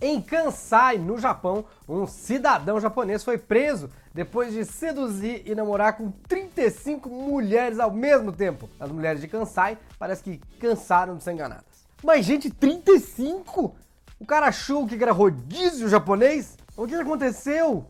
[0.00, 6.10] Em Kansai, no Japão, um cidadão japonês foi preso depois de seduzir e namorar com
[6.28, 8.68] 35 mulheres ao mesmo tempo.
[8.78, 11.86] As mulheres de Kansai parece que cansaram de ser enganadas.
[12.04, 13.74] Mas, gente, 35?
[14.20, 16.58] O cara achou que era rodízio japonês?
[16.76, 17.86] O que aconteceu?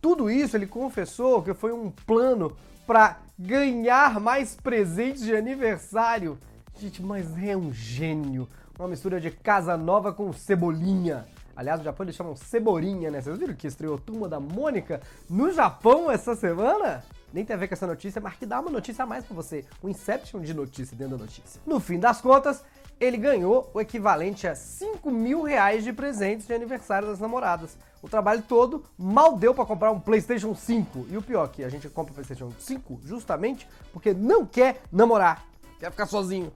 [0.00, 2.56] Tudo isso ele confessou que foi um plano
[2.86, 6.38] para ganhar mais presentes de aniversário.
[6.78, 8.48] Gente, mas é um gênio.
[8.78, 11.26] Uma mistura de casa nova com cebolinha.
[11.60, 13.20] Aliás, no Japão eles chamam cebolinha, né?
[13.20, 17.04] Vocês viram que estreou Turma da Mônica no Japão essa semana?
[17.34, 19.36] Nem tem a ver com essa notícia, mas que dá uma notícia a mais pra
[19.36, 19.66] você.
[19.84, 21.60] Um Inception de notícia dentro da notícia.
[21.66, 22.64] No fim das contas,
[22.98, 27.76] ele ganhou o equivalente a 5 mil reais de presentes de aniversário das namoradas.
[28.00, 31.08] O trabalho todo mal deu para comprar um PlayStation 5.
[31.10, 34.80] E o pior é que a gente compra o PlayStation 5 justamente porque não quer
[34.90, 35.44] namorar,
[35.78, 36.50] quer ficar sozinho.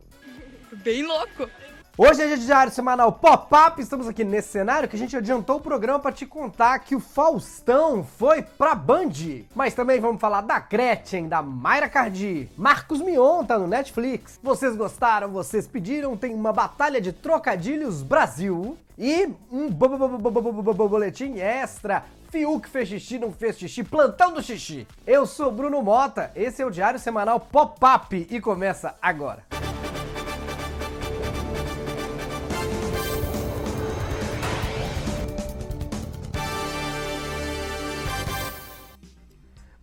[0.83, 1.47] Bem louco.
[1.97, 5.59] Hoje é dia de diário semanal Pop-Up, estamos aqui nesse cenário que a gente adiantou
[5.59, 9.13] o programa para te contar que o Faustão foi pra Band.
[9.55, 14.41] Mas também vamos falar da Gretchen, da Mayra Cardi, Marcos Mion tá no Netflix.
[14.43, 18.77] Vocês gostaram, vocês pediram, tem uma batalha de trocadilhos Brasil.
[18.99, 24.85] E um boletim extra Fiuk fez xixi, não fez xixi, plantão do xixi.
[25.07, 29.45] Eu sou Bruno Mota, esse é o Diário Semanal Pop-Up e começa agora.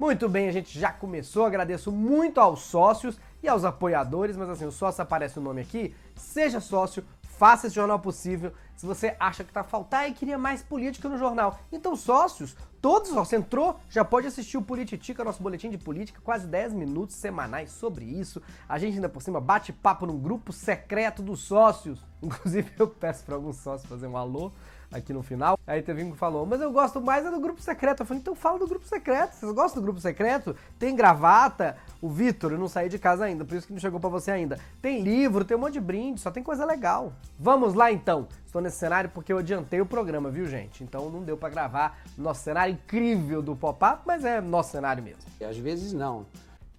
[0.02, 1.46] Muito bem, a gente já começou.
[1.46, 5.94] Agradeço muito aos sócios e aos apoiadores, mas assim, o sócio aparece o nome aqui.
[6.16, 7.04] Seja sócio,
[7.42, 8.54] faça esse jornal possível.
[8.76, 13.12] Se você acha que tá faltar e queria mais política no jornal, então sócios, todos,
[13.18, 17.16] ó, você entrou, já pode assistir o Polititica, nosso boletim de política, quase 10 minutos
[17.16, 18.40] semanais sobre isso.
[18.70, 22.06] A gente ainda por cima bate papo num grupo secreto dos sócios.
[22.22, 24.52] Inclusive eu peço para alguns sócios fazer um alô
[24.92, 25.58] aqui no final.
[25.66, 28.02] Aí teve um que falou, mas eu gosto mais é do grupo secreto.
[28.02, 29.34] Eu falei, então fala do grupo secreto.
[29.34, 30.56] Vocês gostam do grupo secreto?
[30.78, 31.78] Tem gravata?
[32.02, 34.32] O Vitor, eu não saí de casa ainda, por isso que não chegou para você
[34.32, 34.60] ainda.
[34.82, 37.14] Tem livro, tem um monte de brinde, só tem coisa legal.
[37.40, 38.28] Vamos lá então.
[38.46, 40.84] Estou nesse cenário porque eu adiantei o programa, viu, gente?
[40.84, 45.22] Então não deu para gravar nosso cenário incrível do pop-up, mas é nosso cenário mesmo.
[45.40, 46.26] E às vezes não.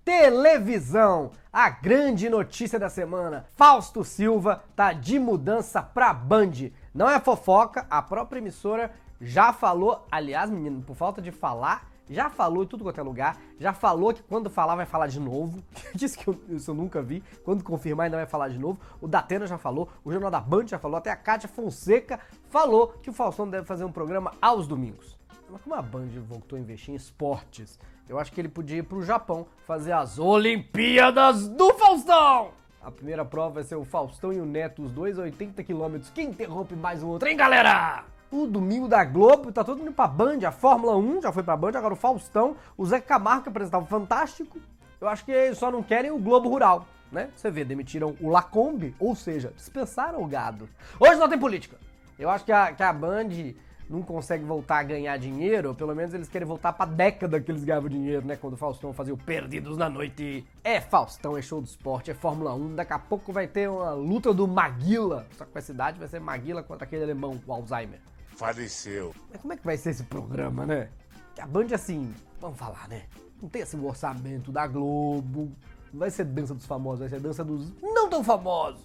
[0.05, 3.47] Televisão, a grande notícia da semana.
[3.57, 6.71] Fausto Silva tá de mudança pra Band.
[6.93, 12.29] Não é fofoca, a própria emissora já falou, aliás, menino, por falta de falar, já
[12.29, 15.63] falou em tudo quanto é lugar, já falou que quando falar vai falar de novo.
[15.95, 17.23] Disse que eu, isso eu nunca vi.
[17.45, 18.79] Quando confirmar ainda vai falar de novo.
[19.01, 22.21] O Datena já falou, o Jornal da Band já falou, até a Kátia Fonseca
[22.51, 25.17] falou que o Faustão deve fazer um programa aos domingos.
[25.51, 28.83] Mas como a Band voltou a investir em esportes, eu acho que ele podia ir
[28.83, 32.51] pro Japão fazer as Olimpíadas do Faustão!
[32.83, 36.11] A primeira prova vai ser o Faustão e o Neto, os dois a 80 quilômetros.
[36.11, 38.05] Quem interrompe mais o outro, hein, galera?
[38.33, 40.39] O domingo da Globo, tá todo mundo pra Band.
[40.49, 42.57] A Fórmula 1 já foi pra Band, agora o Faustão.
[42.79, 44.59] O Zé Camargo apresentava o Fantástico.
[44.99, 47.29] Eu acho que eles só não querem o Globo Rural, né?
[47.37, 50.67] Você vê, demitiram o Lacombe, ou seja, dispensaram o gado.
[50.99, 51.77] Hoje não tem política.
[52.19, 53.29] Eu acho que a, que a Band
[53.87, 57.53] não consegue voltar a ganhar dinheiro, ou pelo menos eles querem voltar pra década que
[57.53, 58.37] eles ganhavam dinheiro, né?
[58.37, 60.47] Quando o Faustão fazia o Perdidos na Noite.
[60.65, 62.77] É Faustão, é show do esporte, é Fórmula 1.
[62.77, 65.27] Daqui a pouco vai ter uma luta do Maguila.
[65.37, 68.01] Só que com essa idade vai ser Maguila contra aquele alemão, o Alzheimer.
[68.43, 69.15] Faleceu.
[69.31, 70.89] Mas como é que vai ser esse programa, né?
[71.33, 73.05] Que a Band, assim, vamos falar, né?
[73.41, 75.53] Não tem assim o orçamento da Globo.
[75.93, 78.83] Não vai ser dança dos famosos, vai ser dança dos não tão famosos.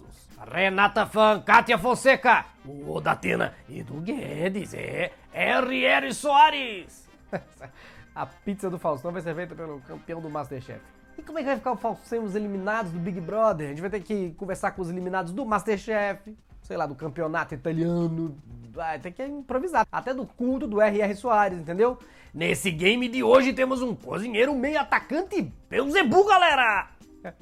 [0.48, 6.14] Renata Fan, Kátia Fonseca, o Datena e do Guedes, é R.R.
[6.14, 7.08] Soares.
[8.14, 10.80] A pizza do Faustão vai ser feita pelo campeão do Masterchef.
[11.16, 13.66] E como é que vai ficar o Faustão os eliminados do Big Brother?
[13.66, 17.54] A gente vai ter que conversar com os eliminados do Masterchef, sei lá, do campeonato
[17.54, 18.36] italiano.
[18.78, 19.84] Vai ter que improvisar.
[19.90, 21.12] Até do culto do R.R.
[21.16, 21.98] Soares, entendeu?
[22.32, 26.88] Nesse game de hoje temos um cozinheiro meio atacante Beuzebu, galera!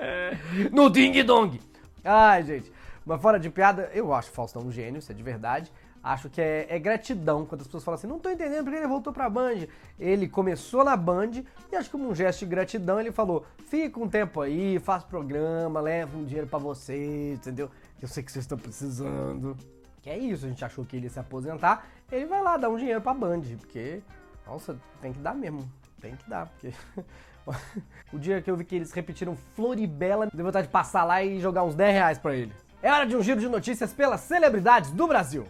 [0.72, 1.60] no Ding Dong.
[2.02, 2.72] Ai, gente.
[3.04, 5.70] Mas fora de piada, eu acho Faustão um gênio, isso é de verdade.
[6.02, 8.86] Acho que é, é, gratidão quando as pessoas falam assim, não tô entendendo porque ele
[8.86, 9.66] voltou pra Band.
[10.00, 11.32] Ele começou na Band
[11.71, 15.04] e acho que como um gesto de gratidão ele falou, fica um tempo aí, faz
[15.04, 17.71] programa, leva um dinheiro para vocês, entendeu?
[18.00, 19.54] Eu sei que vocês estão precisando.
[20.06, 22.68] Que é isso, a gente achou que ele ia se aposentar, ele vai lá dar
[22.68, 24.00] um dinheiro pra Band, porque,
[24.47, 25.68] nossa, tem que dar mesmo,
[26.00, 26.72] tem que dar, porque...
[28.14, 31.41] o dia que eu vi que eles repetiram Floribela, deu vontade de passar lá e
[31.41, 32.53] jogar uns 10 reais pra ele.
[32.80, 35.44] É hora de um giro de notícias pelas celebridades do Brasil.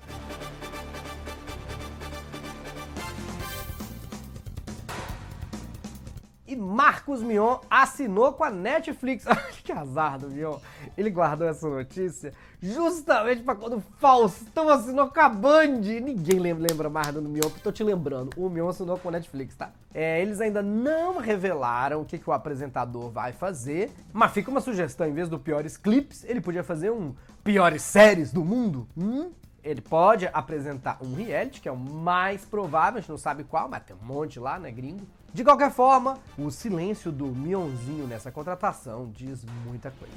[6.87, 9.25] Marcos Mion assinou com a Netflix.
[9.65, 10.57] que azar do Mion.
[10.97, 15.81] Ele guardou essa notícia justamente para quando o Faustão assinou com a Band.
[15.81, 18.31] Ninguém lembra mais do Mion, tô te lembrando.
[18.37, 19.73] O Mion assinou com a Netflix, tá?
[19.93, 24.61] É, eles ainda não revelaram o que, que o apresentador vai fazer, mas fica uma
[24.61, 28.87] sugestão: em vez do piores clips, ele podia fazer um piores séries do mundo.
[28.97, 29.33] Hum?
[29.67, 33.69] Ele pode apresentar um reality, que é o mais provável, a gente não sabe qual,
[33.69, 35.05] mas tem um monte lá, né, gringo.
[35.35, 40.15] De qualquer forma, o silêncio do Mionzinho nessa contratação diz muita coisa.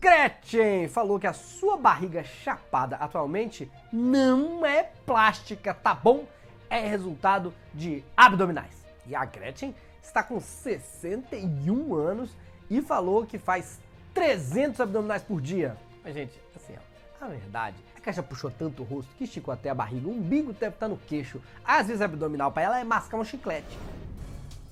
[0.00, 6.24] Gretchen falou que a sua barriga chapada atualmente não é plástica, tá bom?
[6.70, 8.84] É resultado de abdominais.
[9.04, 12.30] E a Gretchen está com 61 anos
[12.70, 13.80] e falou que faz
[14.14, 15.76] 300 abdominais por dia.
[16.04, 16.87] Mas, gente, assim, ó,
[17.20, 20.08] a verdade é que ela já puxou tanto o rosto que esticou até a barriga,
[20.08, 21.40] o umbigo deve estar no queixo.
[21.64, 23.78] Às vezes abdominal para ela é mascar um chiclete.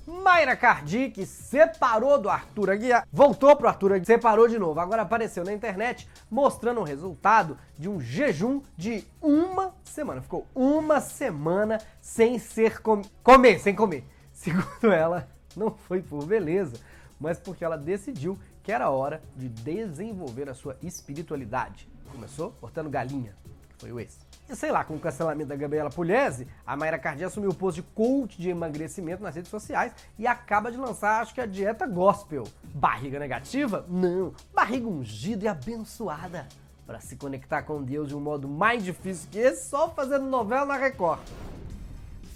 [0.07, 4.79] Mayra Cardic separou do Arthur Aguiar, voltou pro Arthur Aguiar, separou de novo.
[4.79, 10.21] Agora apareceu na internet mostrando o resultado de um jejum de uma semana.
[10.21, 13.01] Ficou uma semana sem ser com...
[13.21, 14.05] comer, sem comer.
[14.31, 15.27] Segundo ela,
[15.57, 16.77] não foi por beleza,
[17.19, 21.85] mas porque ela decidiu que era hora de desenvolver a sua espiritualidade.
[22.17, 23.35] Começou cortando galinha,
[23.69, 24.17] que foi o esse.
[24.49, 27.75] E sei lá, com o cancelamento da Gabriela Pugliese, a Mayra Cardi assumiu o posto
[27.75, 31.85] de coach de emagrecimento nas redes sociais e acaba de lançar, acho que a dieta
[31.85, 32.45] gospel.
[32.73, 33.85] Barriga negativa?
[33.87, 34.33] Não.
[34.51, 36.47] Barriga ungida e abençoada.
[36.87, 40.65] Para se conectar com Deus de um modo mais difícil que esse, só fazendo novela
[40.65, 41.19] na Record.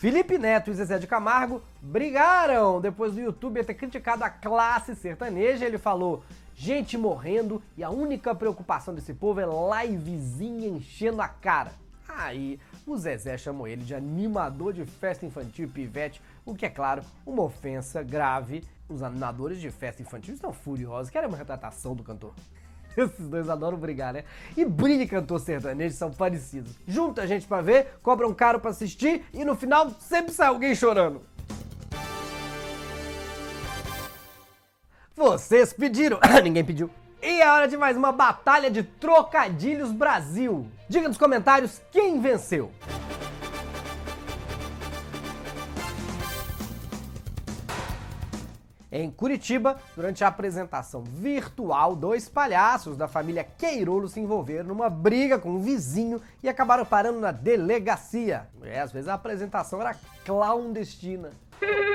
[0.01, 5.63] Felipe Neto e Zezé de Camargo brigaram depois do YouTube ter criticado a classe sertaneja.
[5.63, 6.23] Ele falou:
[6.55, 11.73] gente morrendo e a única preocupação desse povo é livezinha enchendo a cara.
[12.09, 17.03] Aí o Zezé chamou ele de animador de festa infantil pivete, o que é claro,
[17.23, 18.63] uma ofensa grave.
[18.89, 22.33] Os animadores de festa infantil estão furiosos, querem uma retratação do cantor.
[22.97, 24.23] Esses dois adoram brigar, né?
[24.55, 26.73] E briga e cantor sertanejo são parecidos.
[26.87, 30.75] Junta a gente pra ver, cobram caro pra assistir e no final sempre sai alguém
[30.75, 31.21] chorando.
[35.15, 36.89] Vocês pediram, ninguém pediu.
[37.21, 40.67] E é hora de mais uma batalha de trocadilhos Brasil.
[40.89, 42.71] Diga nos comentários quem venceu.
[48.91, 55.39] Em Curitiba, durante a apresentação virtual, dois palhaços da família Queirolo se envolveram numa briga
[55.39, 58.49] com um vizinho e acabaram parando na delegacia.
[58.63, 59.95] É, às vezes a apresentação era
[60.25, 61.31] clandestina.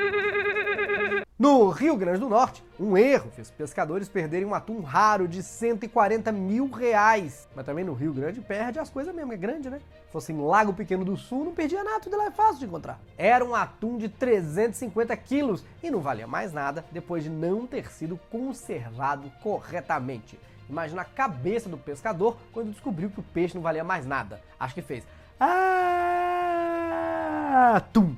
[1.39, 6.33] No Rio Grande do Norte, um erro fez pescadores perderem um atum raro de 140
[6.33, 7.47] mil reais.
[7.55, 9.79] Mas também no Rio Grande perde as coisas mesmo, é grande, né?
[10.07, 12.65] Se fosse em Lago Pequeno do Sul, não perdia nada, tudo lá é fácil de
[12.65, 12.99] encontrar.
[13.19, 17.93] Era um atum de 350 quilos e não valia mais nada depois de não ter
[17.93, 20.41] sido conservado corretamente.
[20.71, 24.41] Imagina a cabeça do pescador quando descobriu que o peixe não valia mais nada.
[24.59, 25.07] Acho que fez.
[25.39, 25.53] Ah,
[27.77, 28.17] atum!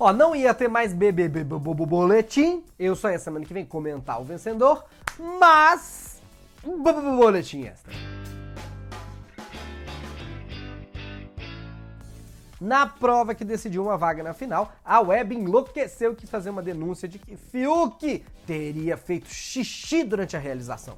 [0.00, 2.62] Ó, não ia ter mais BBB boletim.
[2.78, 4.84] Eu só ia semana que vem comentar o vencedor,
[5.40, 6.22] mas
[7.16, 7.92] boletim extra.
[12.60, 16.62] Na prova que decidiu uma vaga na final, a web enlouqueceu e quis fazer uma
[16.62, 20.96] denúncia de que Fiuk teria feito xixi durante a realização.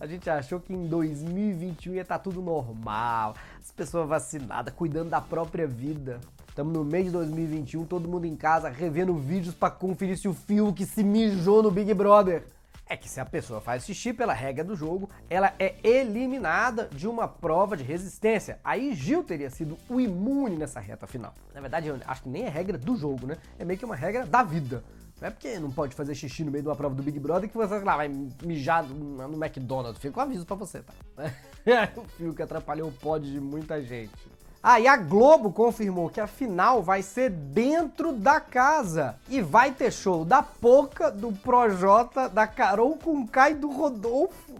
[0.00, 5.10] A gente achou que em 2021 ia estar tá tudo normal, as pessoas vacinadas, cuidando
[5.10, 6.20] da própria vida.
[6.58, 10.34] Estamos no mês de 2021, todo mundo em casa revendo vídeos para conferir se o
[10.34, 12.48] Fiuk se mijou no Big Brother.
[12.88, 17.06] É que se a pessoa faz xixi pela regra do jogo, ela é eliminada de
[17.06, 18.58] uma prova de resistência.
[18.64, 21.32] Aí Gil teria sido o imune nessa reta final.
[21.54, 23.36] Na verdade, eu acho que nem é regra do jogo, né?
[23.56, 24.82] É meio que uma regra da vida.
[25.20, 27.48] Não é porque não pode fazer xixi no meio de uma prova do Big Brother
[27.48, 30.02] que você lá, vai mijar no McDonald's.
[30.02, 30.92] Fica um aviso pra você, tá?
[31.96, 34.37] o fio que atrapalhou o pod de muita gente.
[34.62, 39.16] Ah, e a Globo confirmou que a final vai ser dentro da casa.
[39.28, 44.54] E vai ter show da Poca, do Projota, da Carol com Kai do Rodolfo.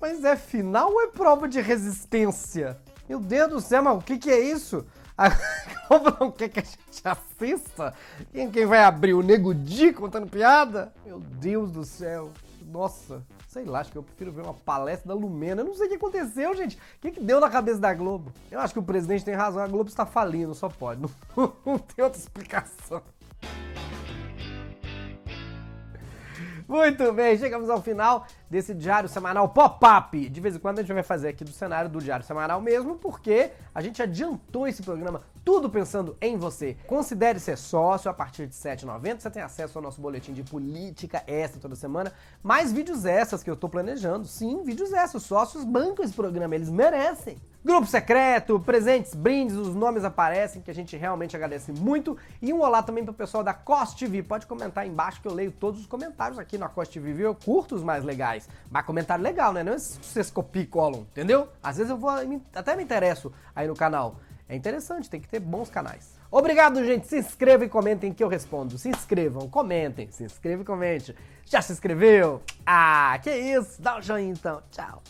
[0.00, 2.78] Mas é final ou é prova de resistência?
[3.08, 4.84] Meu Deus do céu, mas o que, que é isso?
[5.16, 5.28] A
[5.88, 7.94] Globo não quer que a gente assista?
[8.32, 9.14] Quem, quem vai abrir?
[9.14, 10.92] O Nego Di contando piada?
[11.06, 12.30] Meu Deus do céu.
[12.66, 13.22] Nossa.
[13.52, 15.60] Sei lá, acho que eu prefiro ver uma palestra da Lumena.
[15.60, 16.74] Eu não sei o que aconteceu, gente.
[16.74, 18.32] O que, que deu na cabeça da Globo?
[18.50, 19.62] Eu acho que o presidente tem razão.
[19.62, 21.02] A Globo está falindo, só pode.
[21.02, 21.10] Não,
[21.66, 23.02] não tem outra explicação.
[26.66, 30.28] Muito bem, chegamos ao final desse diário semanal pop-up.
[30.28, 32.96] De vez em quando a gente vai fazer aqui do cenário do diário semanal mesmo,
[32.96, 36.76] porque a gente adiantou esse programa tudo pensando em você.
[36.86, 39.20] Considere ser sócio a partir de R$ 7,90.
[39.20, 42.12] Você tem acesso ao nosso boletim de política extra toda semana.
[42.42, 44.26] Mais vídeos extras que eu tô planejando.
[44.26, 45.22] Sim, vídeos extras.
[45.22, 47.40] Sócios bancam esse programa, eles merecem.
[47.64, 52.16] Grupo secreto, presentes, brindes, os nomes aparecem, que a gente realmente agradece muito.
[52.40, 54.20] E um olá também pro pessoal da Cost TV.
[54.20, 57.24] Pode comentar aí embaixo que eu leio todos os comentários aqui na Cost TV?
[57.24, 58.41] Eu curto os mais legais.
[58.70, 59.62] Mas comentário legal, né?
[59.62, 61.48] Não é vocês copiam e colam, entendeu?
[61.62, 62.10] Às vezes eu vou
[62.54, 64.16] até me interesso aí no canal.
[64.48, 66.14] É interessante, tem que ter bons canais.
[66.30, 67.06] Obrigado, gente.
[67.06, 68.78] Se inscrevam e comentem que eu respondo.
[68.78, 70.10] Se inscrevam, comentem.
[70.10, 71.14] Se inscreva e comente.
[71.44, 72.42] Já se inscreveu?
[72.64, 73.80] Ah, que isso.
[73.80, 74.62] Dá um joinha então.
[74.70, 75.02] Tchau.